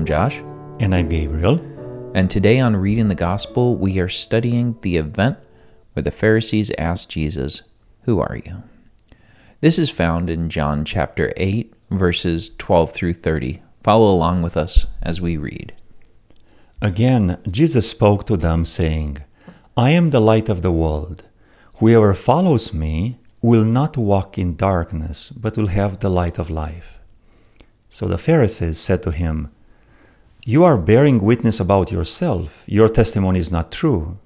[0.00, 0.38] I'm Josh.
[0.78, 1.60] And I'm Gabriel.
[2.14, 5.36] And today on Reading the Gospel, we are studying the event
[5.92, 7.60] where the Pharisees asked Jesus,
[8.04, 8.62] Who are you?
[9.60, 13.60] This is found in John chapter 8, verses 12 through 30.
[13.84, 15.74] Follow along with us as we read.
[16.80, 19.18] Again, Jesus spoke to them, saying,
[19.76, 21.24] I am the light of the world.
[21.76, 26.98] Whoever follows me will not walk in darkness, but will have the light of life.
[27.90, 29.50] So the Pharisees said to him,
[30.46, 32.64] You are bearing witness about yourself.
[32.66, 34.18] Your testimony is not true.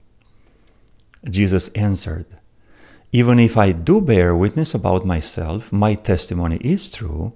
[1.29, 2.27] Jesus answered,
[3.11, 7.33] Even if I do bear witness about myself, my testimony is true,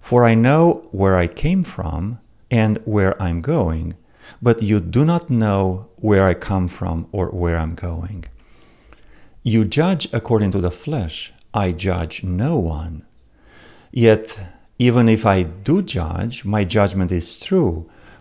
[0.00, 2.18] for I know where I came from
[2.50, 3.94] and where I'm going,
[4.40, 8.24] but you do not know where I come from or where I'm going.
[9.42, 13.04] You judge according to the flesh, I judge no one.
[13.92, 14.40] Yet
[14.78, 17.88] even if I do judge, my judgment is true,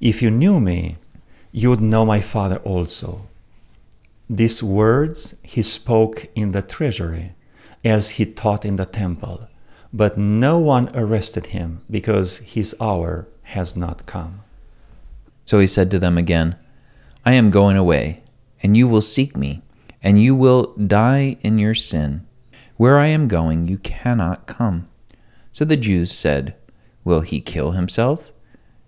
[0.00, 0.98] If you knew me,
[1.52, 3.28] you would know my Father also.
[4.28, 7.32] These words he spoke in the treasury,
[7.84, 9.48] as he taught in the temple,
[9.92, 14.42] but no one arrested him, because his hour has not come.
[15.44, 16.56] So he said to them again,
[17.24, 18.22] I am going away,
[18.62, 19.62] and you will seek me,
[20.02, 22.26] and you will die in your sin.
[22.76, 24.88] Where I am going, you cannot come.
[25.52, 26.54] So the Jews said,
[27.04, 28.32] Will he kill himself?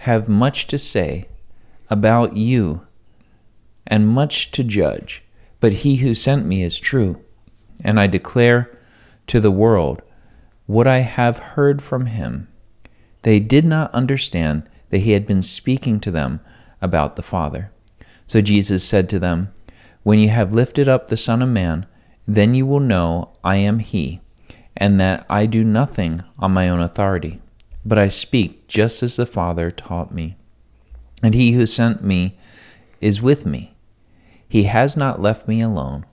[0.00, 1.26] have much to say
[1.88, 2.86] about you
[3.86, 5.22] and much to judge,
[5.58, 7.22] but he who sent me is true,
[7.82, 8.70] and I declare
[9.26, 10.02] to the world
[10.66, 12.48] what I have heard from him.
[13.22, 16.40] They did not understand that he had been speaking to them
[16.80, 17.70] about the Father.
[18.26, 19.52] So Jesus said to them,
[20.02, 21.86] When you have lifted up the Son of Man,
[22.26, 24.20] then you will know I am he
[24.76, 27.40] and that I do nothing on my own authority,
[27.84, 30.36] but I speak just as the Father taught me.
[31.22, 32.38] And he who sent me
[33.00, 33.74] is with me.
[34.48, 36.04] He has not left me alone,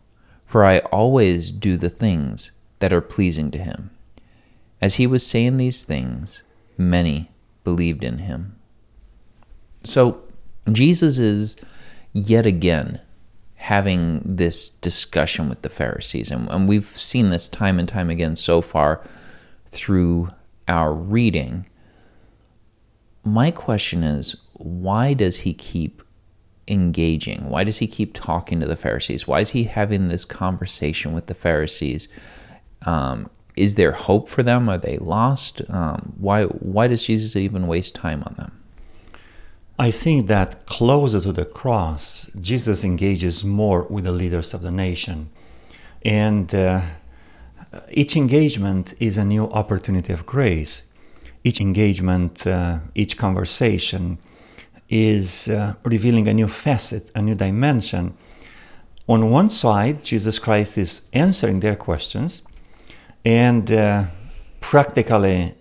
[0.45, 3.89] for I always do the things that are pleasing to him.
[4.81, 6.43] As he was saying these things,
[6.77, 7.31] many
[7.63, 8.55] believed in him.
[9.83, 10.21] So,
[10.71, 11.55] Jesus is
[12.13, 13.01] yet again
[13.55, 16.29] having this discussion with the Pharisees.
[16.29, 19.01] And, we've seen this time and time again so far
[19.69, 20.29] through
[20.67, 21.65] our reading.
[23.23, 26.01] My question is why does he keep
[26.67, 27.49] engaging?
[27.49, 29.27] Why does he keep talking to the Pharisees?
[29.27, 32.07] Why is he having this conversation with the Pharisees?
[32.85, 34.69] Um, is there hope for them?
[34.69, 35.61] Are they lost?
[35.69, 38.51] Um, why why does Jesus even waste time on them?
[39.79, 44.71] I think that closer to the cross, Jesus engages more with the leaders of the
[44.71, 45.29] nation.
[46.03, 46.81] And uh,
[47.91, 50.83] each engagement is a new opportunity of grace.
[51.43, 54.17] Each engagement, uh, each conversation
[54.89, 58.13] is uh, revealing a new facet, a new dimension.
[59.07, 62.41] On one side, Jesus Christ is answering their questions
[63.23, 64.05] and uh,
[64.61, 65.55] practically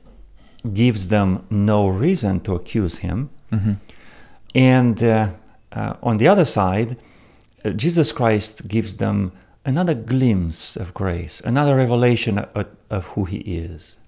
[0.73, 3.31] gives them no reason to accuse him.
[3.53, 3.73] Mm-hmm.
[4.55, 5.29] And uh,
[5.73, 6.97] uh, on the other side,
[7.65, 9.33] uh, Jesus Christ gives them
[9.67, 13.99] another glimpse of grace, another revelation of, of who He is.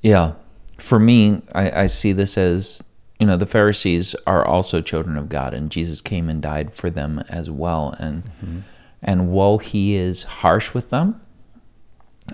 [0.00, 0.34] Yeah.
[0.78, 2.82] For me, I, I see this as
[3.20, 6.90] you know the pharisees are also children of god and jesus came and died for
[6.90, 8.58] them as well and mm-hmm.
[9.02, 11.20] and while he is harsh with them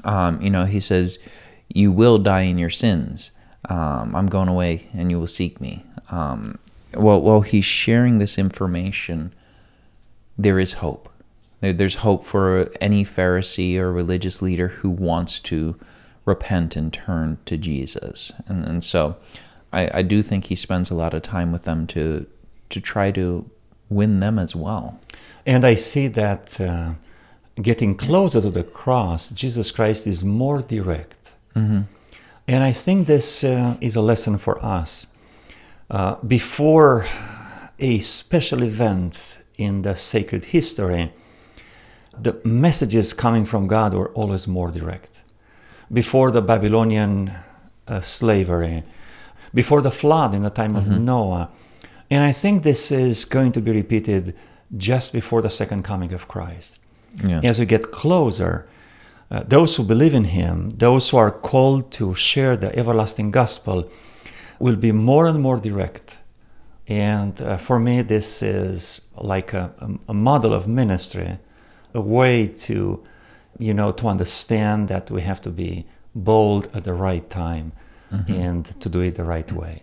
[0.04, 1.18] um, you know he says
[1.68, 3.30] you will die in your sins
[3.68, 6.58] um, i'm going away and you will seek me um,
[6.94, 9.32] while, while he's sharing this information,
[10.36, 11.09] there is hope.
[11.60, 15.76] There's hope for any Pharisee or religious leader who wants to
[16.24, 18.32] repent and turn to Jesus.
[18.46, 19.16] And, and so
[19.72, 22.26] I, I do think he spends a lot of time with them to
[22.70, 23.50] to try to
[23.88, 25.00] win them as well.
[25.44, 26.92] And I see that uh,
[27.60, 31.32] getting closer to the cross, Jesus Christ is more direct.
[31.56, 31.80] Mm-hmm.
[32.46, 35.06] And I think this uh, is a lesson for us.
[35.90, 37.08] Uh, before
[37.80, 41.12] a special event in the sacred history,
[42.18, 45.22] the messages coming from God were always more direct.
[45.92, 47.32] Before the Babylonian
[47.88, 48.84] uh, slavery,
[49.52, 51.50] before the flood in the time of Noah.
[52.10, 54.36] And I think this is going to be repeated
[54.76, 56.78] just before the second coming of Christ.
[57.24, 57.40] Yeah.
[57.42, 58.68] As we get closer,
[59.30, 63.90] uh, those who believe in Him, those who are called to share the everlasting gospel,
[64.58, 66.18] will be more and more direct.
[66.86, 69.72] And uh, for me, this is like a,
[70.08, 71.38] a model of ministry,
[71.94, 73.02] a way to,
[73.58, 77.72] you know, to understand that we have to be bold at the right time
[78.26, 79.82] and to do it the right way.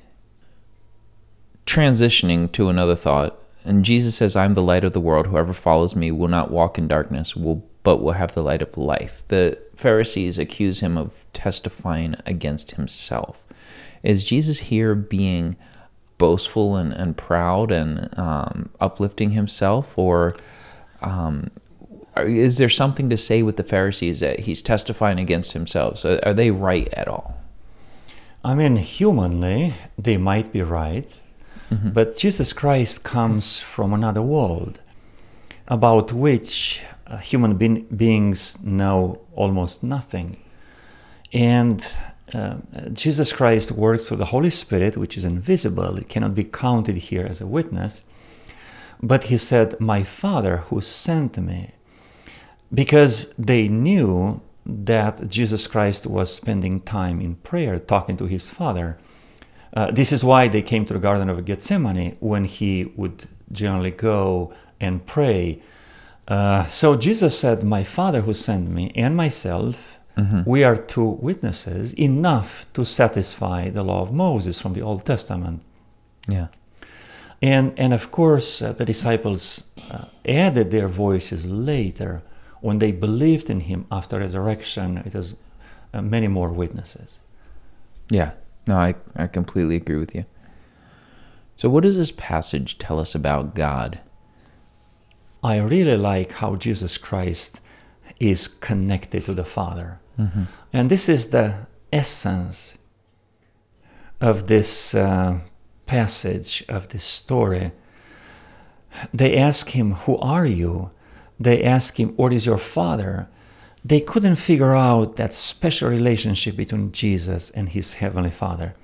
[1.67, 5.27] transitioning to another thought, and Jesus says, "I'm the light of the world.
[5.27, 8.77] Whoever follows me will not walk in darkness, will but will have the light of
[8.77, 13.43] life." The Pharisees accuse him of testifying against himself.
[14.01, 15.55] Is Jesus here being
[16.17, 20.35] boastful and, and proud and um, uplifting himself, or
[21.01, 21.51] um,
[22.25, 25.99] is there something to say with the Pharisees that he's testifying against himself?
[25.99, 27.37] So are they right at all?
[28.43, 31.21] I mean, humanly, they might be right,
[31.93, 34.79] but Jesus Christ comes from another world
[35.67, 40.37] about which uh, human being beings know almost nothing.
[41.33, 41.85] And
[42.33, 42.55] uh,
[42.93, 47.25] Jesus Christ works through the Holy Spirit, which is invisible, it cannot be counted here
[47.25, 48.03] as a witness.
[49.01, 51.71] But he said, My Father who sent me
[52.73, 58.97] because they knew that Jesus Christ was spending time in prayer, talking to his Father.
[59.73, 63.91] Uh, this is why they came to the Garden of Gethsemane when he would generally
[63.91, 65.61] go and pray.
[66.27, 69.97] Uh, so Jesus said, My Father who sent me and myself,
[70.45, 75.61] we are two witnesses, enough to satisfy the law of Moses from the Old Testament.
[76.27, 76.47] Yeah.
[77.39, 82.23] And, and of course, uh, the disciples uh, added their voices later
[82.61, 84.97] when they believed in him after resurrection.
[84.97, 85.35] It was
[85.93, 87.19] uh, many more witnesses.
[88.11, 88.31] Yeah,
[88.67, 90.25] no, I, I completely agree with you.
[91.55, 93.99] So, what does this passage tell us about God?
[95.43, 97.61] I really like how Jesus Christ
[98.19, 99.99] is connected to the Father.
[100.73, 102.75] And this is the essence
[104.19, 105.39] of this uh,
[105.85, 107.71] passage, of this story.
[109.13, 110.91] They ask him, Who are you?
[111.39, 113.27] They ask him, What is your Father?
[113.85, 118.75] They couldn't figure out that special relationship between Jesus and his Heavenly Father.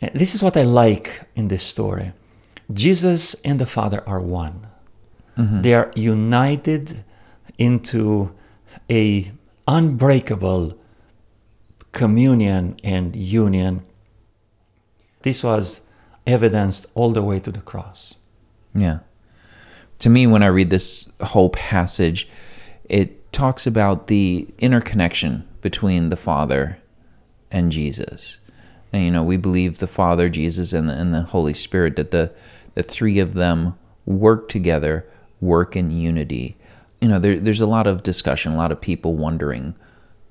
[0.00, 2.12] And This is what I like in this story.
[2.72, 4.66] Jesus and the Father are one.
[5.36, 5.62] Mm-hmm.
[5.62, 7.04] They are united
[7.58, 8.34] into
[8.90, 9.32] a
[9.66, 10.78] unbreakable
[11.92, 13.84] communion and union.
[15.22, 15.82] This was
[16.26, 18.14] evidenced all the way to the cross.
[18.74, 19.00] Yeah.
[20.00, 22.28] To me, when I read this whole passage,
[22.88, 26.78] it talks about the interconnection between the Father
[27.50, 28.38] and Jesus.
[28.92, 32.10] And, you know, we believe the Father, Jesus, and the, and the Holy Spirit, that
[32.10, 32.32] the,
[32.74, 35.06] the three of them work together,
[35.40, 36.56] work in unity.
[37.00, 39.74] You know, there, there's a lot of discussion, a lot of people wondering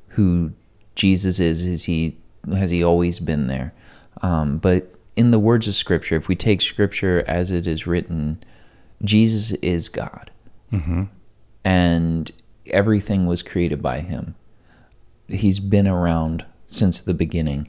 [0.09, 0.53] who
[0.95, 1.63] Jesus is.
[1.63, 2.17] Is he
[2.51, 3.73] has he always been there?
[4.21, 8.43] Um, but in the words of Scripture, if we take Scripture as it is written,
[9.03, 10.31] Jesus is God,
[11.63, 12.31] and
[12.67, 14.35] everything was created by Him.
[15.27, 17.67] He's been around since the beginning,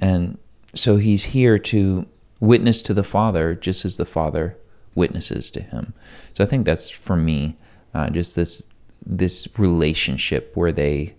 [0.00, 0.38] and
[0.74, 2.06] so He's here to
[2.40, 4.56] witness to the Father, just as the Father
[4.94, 5.92] witnesses to Him.
[6.34, 7.56] So I think that's for me,
[7.94, 8.62] uh, just this
[9.04, 11.14] this relationship where they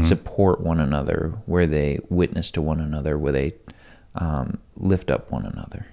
[0.00, 3.54] support one another, where they witness to one another, where they
[4.14, 5.86] um, lift up one another.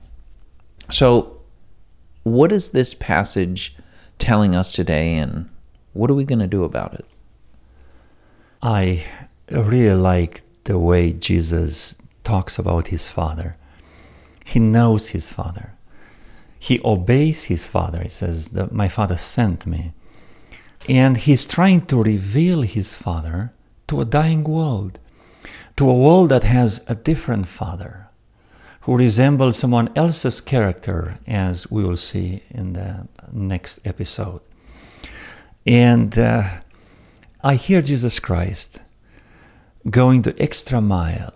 [0.92, 1.41] So,
[2.24, 3.76] what is this passage
[4.20, 5.50] telling us today, and
[5.94, 7.06] what are we going to do about it?
[8.62, 9.06] I
[9.50, 13.58] really like the way Jesus talks about his Father.
[14.46, 15.74] He knows his Father.
[16.60, 18.04] He obeys his Father.
[18.04, 19.94] He says, My Father sent me.
[20.88, 23.52] And he's trying to reveal his Father
[23.88, 25.00] to a dying world,
[25.78, 28.08] to a world that has a different Father,
[28.82, 34.42] who resembles someone else's character, as we will see in the next episode.
[35.66, 36.44] And uh,
[37.44, 38.80] I hear Jesus Christ
[39.90, 41.34] going the extra mile,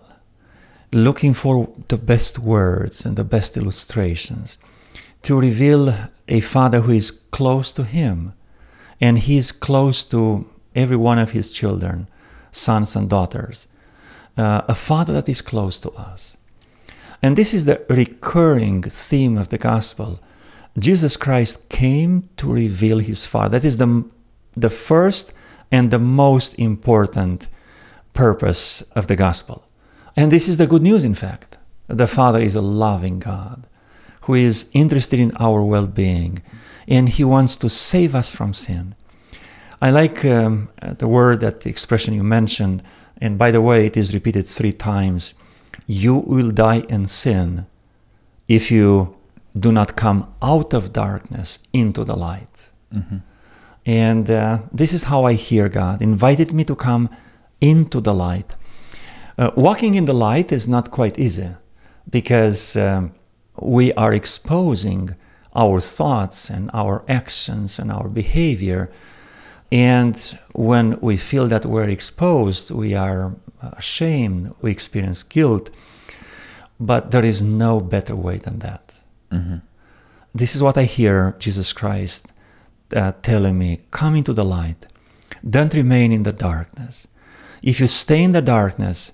[0.92, 4.58] looking for the best words and the best illustrations
[5.22, 5.94] to reveal
[6.28, 8.32] a father who is close to him
[9.00, 12.08] and he is close to every one of his children,
[12.50, 13.66] sons and daughters.
[14.36, 16.36] Uh, a father that is close to us.
[17.22, 20.20] And this is the recurring theme of the gospel.
[20.78, 23.58] Jesus Christ came to reveal his Father.
[23.58, 24.04] That is the,
[24.56, 25.32] the first
[25.72, 27.48] and the most important
[28.12, 29.64] purpose of the gospel.
[30.14, 31.58] And this is the good news, in fact.
[31.88, 33.66] The Father is a loving God
[34.22, 36.42] who is interested in our well being
[36.88, 38.94] and he wants to save us from sin.
[39.80, 42.82] I like um, the word, that the expression you mentioned,
[43.18, 45.34] and by the way, it is repeated three times.
[45.86, 47.66] You will die in sin
[48.48, 49.16] if you
[49.58, 52.70] do not come out of darkness into the light.
[52.94, 53.18] Mm-hmm.
[53.86, 57.08] And uh, this is how I hear God invited me to come
[57.60, 58.54] into the light.
[59.38, 61.50] Uh, walking in the light is not quite easy
[62.10, 63.12] because um,
[63.60, 65.14] we are exposing
[65.54, 68.90] our thoughts and our actions and our behavior.
[69.72, 70.16] And
[70.52, 75.70] when we feel that we're exposed, we are ashamed, we experience guilt.
[76.78, 79.00] But there is no better way than that.
[79.32, 79.56] Mm-hmm.
[80.34, 82.32] This is what I hear Jesus Christ
[82.94, 84.86] uh, telling me come into the light,
[85.48, 87.06] don't remain in the darkness.
[87.62, 89.12] If you stay in the darkness,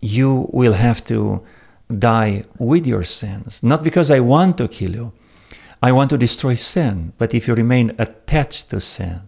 [0.00, 1.44] you will have to
[1.98, 3.62] die with your sins.
[3.62, 5.12] Not because I want to kill you,
[5.82, 9.22] I want to destroy sin, but if you remain attached to sin,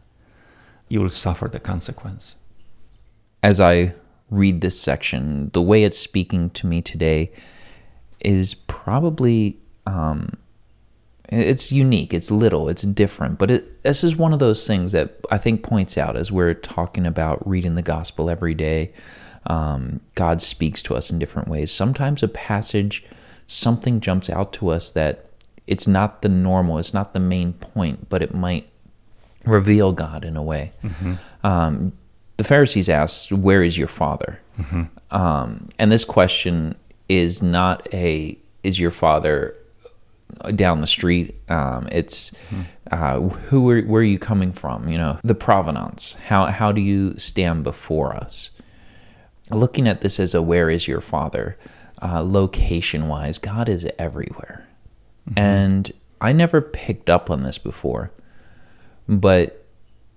[0.88, 2.36] you will suffer the consequence.
[3.42, 3.94] As I
[4.30, 7.32] read this section, the way it's speaking to me today
[8.20, 10.32] is probably um,
[11.28, 15.16] it's unique, it's little, it's different, but it, this is one of those things that
[15.30, 18.92] I think points out as we're talking about reading the gospel every day.
[19.46, 21.70] Um, God speaks to us in different ways.
[21.70, 23.04] Sometimes a passage,
[23.46, 25.26] something jumps out to us that
[25.66, 28.68] it's not the normal, it's not the main point, but it might
[29.46, 30.72] reveal God in a way.
[30.84, 31.14] Mm-hmm.
[31.46, 31.92] Um,
[32.36, 34.40] the Pharisees asked, Where is your father?
[34.58, 34.84] Mm-hmm.
[35.10, 36.76] Um, and this question
[37.08, 39.56] is not a, Is your father
[40.54, 41.34] down the street?
[41.48, 42.62] Um, it's, mm-hmm.
[42.90, 44.88] uh, who are, where are you coming from?
[44.88, 46.14] You know, the provenance.
[46.26, 48.50] How, how do you stand before us?
[49.50, 51.56] Looking at this as a where is your father,
[52.02, 54.66] uh, location wise, God is everywhere.
[55.30, 55.38] Mm-hmm.
[55.38, 58.10] And I never picked up on this before.
[59.08, 59.64] But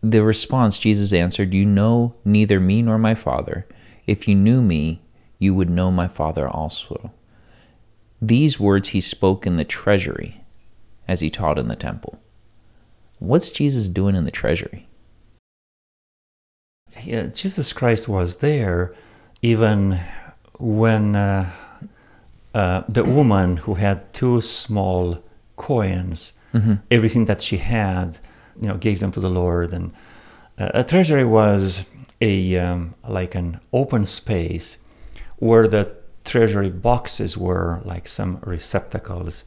[0.02, 3.68] the response Jesus answered, You know neither me nor my Father.
[4.08, 5.02] If you knew me,
[5.38, 7.12] you would know my Father also.
[8.22, 10.42] These words he spoke in the treasury
[11.08, 12.20] as he taught in the temple.
[13.20, 14.88] What's Jesus doing in the treasury?
[17.04, 18.94] Yeah, Jesus Christ was there
[19.42, 20.00] even
[20.58, 21.52] when uh,
[22.54, 25.24] uh, the woman who had two small
[25.56, 26.76] coins, mm-hmm.
[26.92, 28.20] everything that she had,
[28.60, 29.74] you know, gave them to the Lord.
[29.74, 29.94] And
[30.58, 31.86] uh, a treasury was
[32.22, 34.78] a um, like an open space
[35.38, 39.46] where the treasury boxes were like some receptacles,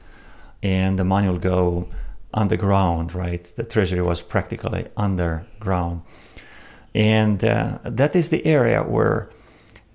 [0.61, 1.87] and the money will go
[2.33, 3.13] underground.
[3.13, 6.01] Right, the treasury was practically underground,
[6.95, 9.29] and uh, that is the area where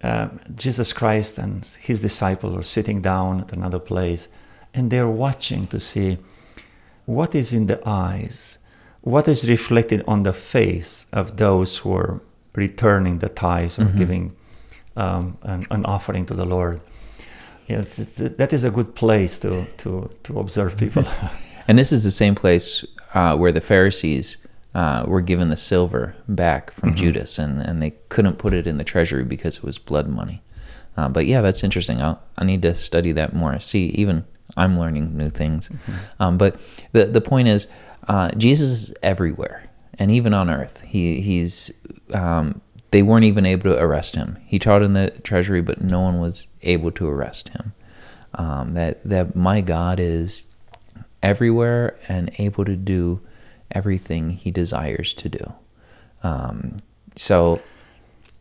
[0.02, 4.28] uh, Jesus Christ and his disciples are sitting down at another place
[4.74, 6.18] and they're watching to see
[7.04, 8.58] what is in the eyes,
[9.02, 12.20] what is reflected on the face of those who are
[12.54, 13.98] returning the tithes or mm-hmm.
[13.98, 14.36] giving
[14.96, 16.80] um, an, an, offering to the Lord.
[17.68, 21.04] Yes, that is a good place to, to, to observe people.
[21.68, 24.38] and this is the same place uh, where the Pharisees
[24.74, 26.98] uh, were given the silver back from mm-hmm.
[26.98, 30.42] Judas, and, and they couldn't put it in the treasury because it was blood money.
[30.96, 32.02] Uh, but yeah, that's interesting.
[32.02, 33.60] I'll, I need to study that more.
[33.60, 34.24] See, even
[34.56, 35.68] I'm learning new things.
[35.68, 36.22] Mm-hmm.
[36.22, 36.60] Um, but
[36.92, 37.68] the the point is,
[38.08, 41.70] uh, Jesus is everywhere, and even on earth, he he's.
[42.12, 42.60] Um,
[42.90, 44.38] they weren't even able to arrest him.
[44.46, 47.74] He taught in the treasury, but no one was able to arrest him.
[48.34, 50.46] Um, that that my God is
[51.22, 53.20] everywhere and able to do
[53.72, 55.52] everything he desires to do.
[56.22, 56.78] Um,
[57.16, 57.60] so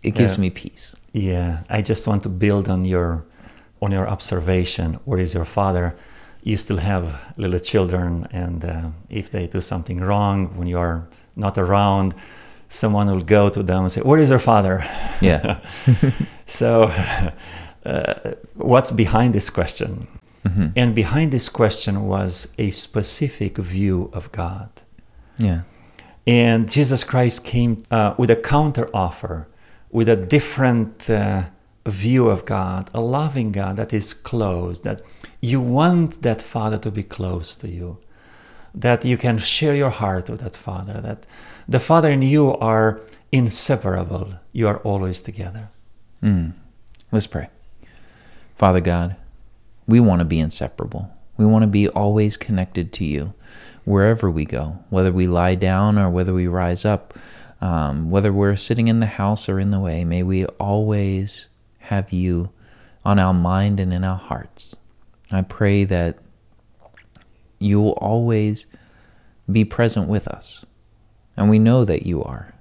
[0.03, 0.95] it gives me peace.
[1.12, 3.25] Yeah, I just want to build on your
[3.81, 4.95] on your observation.
[5.05, 5.95] Where is your father?
[6.48, 7.04] You still have
[7.36, 12.16] little children, and uh, if they do something wrong when you are not around,
[12.70, 14.75] someone will go to them and say, "Where is your father?"
[15.20, 15.60] Yeah.
[16.46, 16.84] so,
[17.86, 18.13] uh,
[18.56, 20.08] what's behind this question?
[20.46, 20.68] Mm-hmm.
[20.77, 24.70] And behind this question was a specific view of God.
[25.38, 25.62] Yeah.
[26.25, 29.48] And Jesus Christ came uh, with a counter offer,
[29.92, 31.44] with a different uh,
[31.91, 35.01] view of God, a loving God that is close, that
[35.41, 37.98] you want that Father to be close to you,
[38.74, 41.25] that you can share your heart with that Father, that
[41.67, 43.01] the Father and you are
[43.32, 44.34] inseparable.
[44.51, 45.70] You are always together.
[46.24, 46.53] Mm.
[47.12, 47.50] Let's pray.
[48.58, 49.15] Father God,
[49.88, 51.12] we want to be inseparable.
[51.38, 53.34] We want to be always connected to you
[53.86, 57.13] wherever we go, whether we lie down or whether we rise up,
[57.62, 60.03] um, whether we're sitting in the house or in the way.
[60.03, 61.48] May we always
[61.88, 62.50] have you
[63.06, 64.75] on our mind and in our hearts.
[65.32, 66.17] I pray that
[67.60, 68.65] you will always
[69.50, 70.65] be present with us.
[71.38, 72.53] And we know that you are.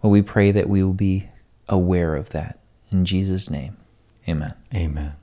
[0.00, 1.28] But we pray that we will be
[1.68, 2.58] aware of that.
[2.90, 3.76] In Jesus' name,
[4.28, 4.54] amen.
[4.74, 5.14] Amen.